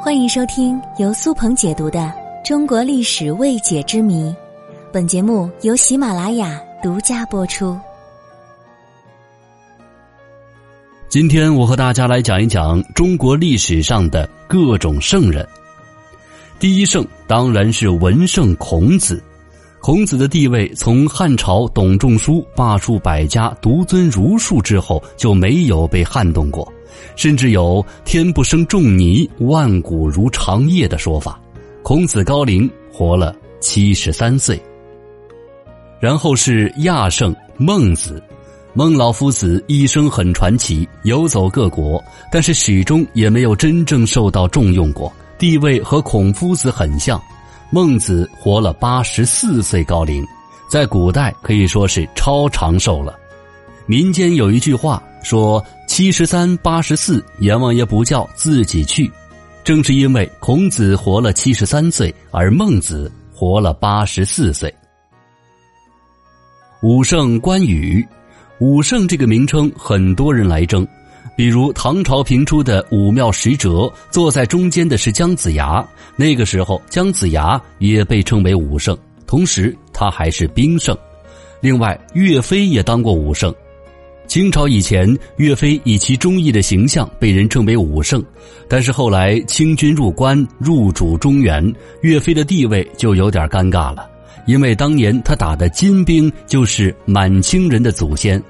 [0.00, 1.98] 欢迎收听由苏鹏解读的
[2.46, 4.30] 《中国历史未解之谜》，
[4.92, 7.76] 本节目由喜马拉雅独家播出。
[11.08, 15.44] 今天我和大家来讲一讲中国历史上的各种圣人。
[16.60, 19.20] 第一圣当然是文圣孔子。
[19.80, 26.72] 孔子的地位从汉朝董仲舒罢黜百家、独尊儒术之后就没有被撼动过，
[27.16, 31.40] 甚至有“天不生仲尼，万古如长夜”的说法。
[31.82, 34.60] 孔子高龄，活了七十三岁。
[36.00, 38.22] 然后是亚圣孟子，
[38.72, 47.20] 孟老夫子一生很传奇，游走各国，但是始终也没有真正受到重用过，地位和孔夫子很像。
[47.70, 50.24] 孟子活了八十四岁高龄，
[50.70, 53.18] 在古代可以说是超长寿了。
[53.86, 55.64] 民间有一句话说
[55.98, 59.10] ：“七十三八十四，阎王爷不叫自己去。”
[59.64, 64.72] 正是因为孔子活了七十三岁，而孟子活了八十四岁。
[66.82, 68.06] 武圣关羽，
[68.60, 70.86] 武圣这个名称很多人来争。
[71.36, 75.84] 比如唐朝评出的武庙使者，坐在中间的是姜子牙。
[76.14, 80.96] 那个时候，姜子牙也被称为武圣，同时他还是兵圣。
[81.60, 83.52] 另外，岳飞也当过武圣。
[84.28, 88.22] 清朝以前，岳飞以其忠义的形象被人称为武圣，
[88.68, 94.06] 但是后来清军入关，入主中原，岳飞的地位就有点尴尬了，
[94.46, 98.40] 因为当年他打的金兵就是满清人的祖先。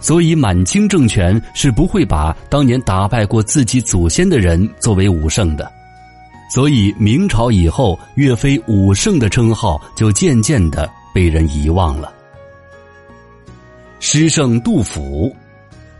[0.00, 5.70] 所以，满清政权是不会把当年打败过自己祖先的人作为武圣的。
[6.52, 12.12] 所以，明朝以后，岳飞武圣的称号就渐渐的被人遗忘了。
[14.00, 15.34] 诗圣杜甫，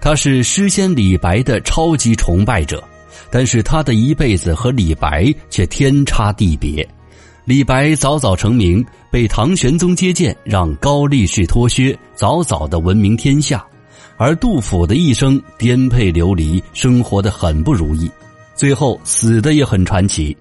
[0.01, 2.83] 他是诗仙李白的超级崇拜者，
[3.31, 6.87] 但是他的一辈子和李白却天差地别。
[7.45, 13.65] 李白早早成名，被唐玄宗接见，让高力士脱靴，早早的闻名天下。
[14.17, 18.11] 而杜甫的一生颠沛流离，生活的很不如意，
[18.55, 20.37] 最后死的也很传奇。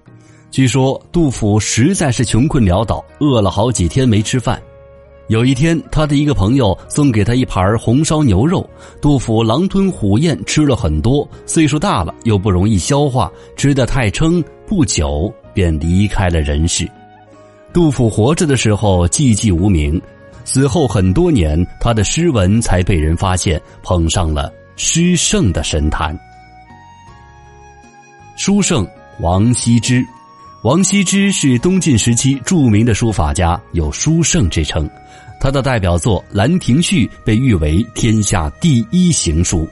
[0.50, 4.60] 据说杜甫实在是穷困潦倒，饿了好几天没吃饭。
[5.28, 8.68] 有一天，他的一个朋友送给他一盘红烧牛肉，
[9.00, 11.28] 杜甫狼吞虎咽吃了很多。
[11.44, 16.90] 岁数大了又不容易消化，吃得太撑，不久便离开了人世。
[17.74, 20.00] 杜甫活着的时候寂寂无名。
[20.46, 26.18] 死后很多年，他的诗文才被人发现，捧上了诗圣的神坛。
[28.34, 28.88] 书圣
[29.20, 30.02] 王羲之，
[30.62, 34.90] 王羲之是东晋时期著名的书法家，有书圣之称。
[35.40, 39.68] 他的代表作《兰亭序》被誉为天下第一行书。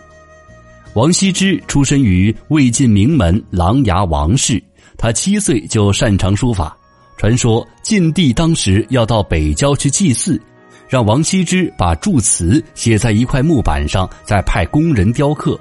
[0.95, 4.63] 王羲之出身于魏晋名门琅琊王氏，
[4.97, 6.77] 他七岁就擅长书法。
[7.17, 10.41] 传说晋帝当时要到北郊去祭祀。
[10.89, 15.59] 让王羲之把祝词写在一块木板上，再派工人雕刻，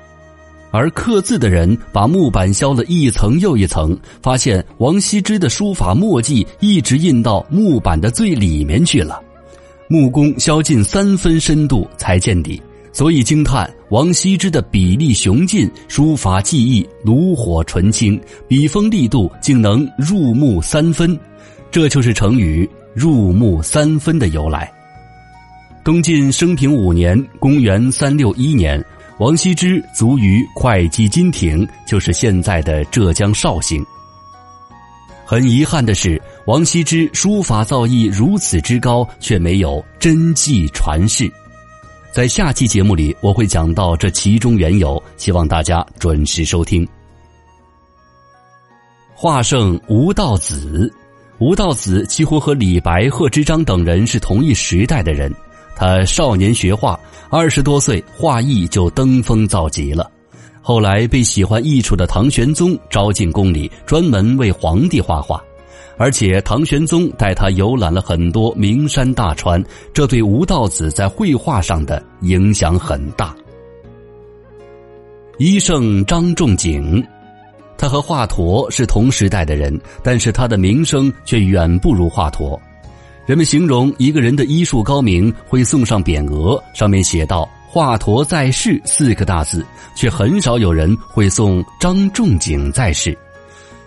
[0.76, 9.22] 而刻字的人把木板削了一层又一层，发现王羲之的书法墨迹一直印到木板的最里面去了，
[9.88, 21.18] 木工削近三分深度才见底，所以惊叹王羲之的笔力雄劲，书法技艺炉火纯青，笔锋力度竟能入木三分，
[21.72, 24.70] 这就是成语“入木三分”的由来。
[25.86, 28.84] 东晋升平五年（公元三六一年），
[29.18, 33.86] 王羲之卒于会稽金庭，就是现在的浙江绍兴。
[35.26, 41.32] 很遗憾的是，王羲之书法造诣如此之高，却没有真迹传世。
[42.12, 46.86] 在下期节目里，我会讲到这其中缘由，希望大家准时收听。
[49.14, 50.94] 画圣吴道子，
[51.40, 55.34] 吴道子几乎和李白、贺知章等人是同一时代的人。
[55.76, 57.00] 他少年学画，
[57.30, 60.10] 二十多岁画艺就登峰造极了。
[60.62, 65.44] 后来被喜欢艺术的唐玄宗招进宫里，专门为皇帝画画。
[65.98, 69.64] 而且唐玄宗带他游览了很多名山大川，
[69.94, 73.34] 这对吴道子在绘画上的影响很大。
[75.38, 77.06] 医圣张仲景，
[77.78, 82.60] 他和华佗是同时代的人，但是他的名声却远不如华佗。
[83.26, 93.18] 人们形容一个人的医术高明，会送上匾额，上面写道“华佗在世”四个大字，却很少有人会送张仲景在世。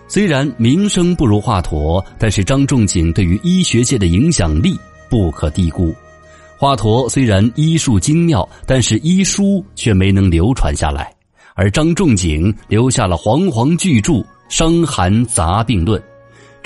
[0.09, 4.77] 虽然名声不如华佗，但是张仲景对于医学界的影响力
[5.09, 5.95] 不可低估。
[6.57, 11.13] 华佗虽然医术精妙，但是医书却没能流传下来，
[11.55, 14.13] 而张仲景留下了煌煌巨著
[14.49, 15.97] 《伤寒杂病论》，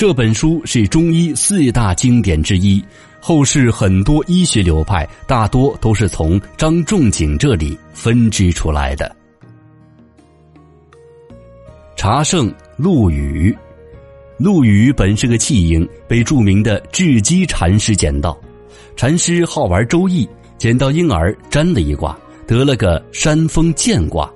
[0.06, 2.84] 这本书是中医四大经典之一。
[3.22, 9.16] 后世很多医学流派大多都是从张仲景这里分支出来的。
[11.96, 13.58] 茶圣陆羽，
[14.38, 18.38] 陆羽本是个弃婴，被著名的智积禅师捡到。
[18.98, 20.28] 禅师好玩周易，
[20.58, 24.30] 捡到婴儿占了一卦，得了个山峰剑卦。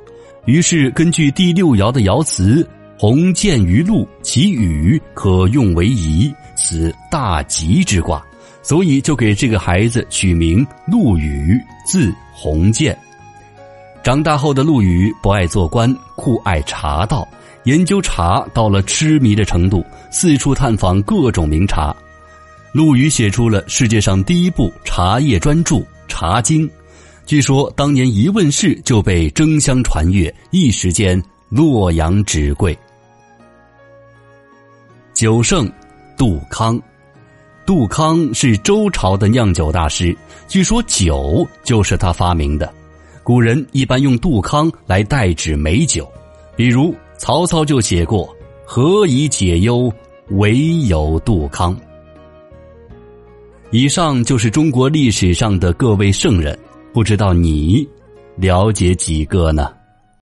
[0.46, 2.66] 于是根据第六爻的爻辞
[2.98, 8.24] “鸿渐于陆，其羽可用为仪”，此大吉之卦。
[8.64, 12.98] 所以就给这个孩子取名陆羽，字鸿渐。
[14.04, 17.26] 长大后的陆羽不爱做官，酷爱茶道，
[17.64, 21.96] 研究茶到了痴迷的程度，四处探访各种名茶。
[22.74, 25.76] 陆羽写出了世界上第一部茶叶专著
[26.10, 26.68] 《茶经》，
[27.26, 32.78] 据说当年一问世就被争相传阅，一时间洛阳纸贵。
[35.18, 35.68] 酒圣
[36.16, 36.80] 杜康。
[37.66, 40.16] 杜康是周朝的酿酒大师，
[40.48, 42.72] 据说酒就是他发明的。
[43.24, 46.08] 古人一般用杜康来代指美酒，
[46.56, 48.32] 比如曹操就写过
[48.64, 49.92] “何以解忧，
[50.30, 51.76] 唯有杜康”。
[53.74, 56.56] 以上就是中国历史上的各位圣人，
[56.94, 57.90] 不知道你
[58.36, 59.74] 了解几个呢？